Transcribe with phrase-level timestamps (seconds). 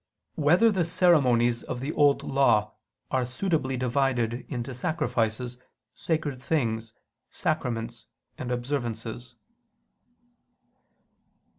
[0.33, 2.73] 4] Whether the Ceremonies of the Old Law
[3.11, 5.59] Are Suitably Divided into Sacrifices,
[5.93, 6.93] Sacred Things,
[7.29, 9.35] Sacraments, and Observances?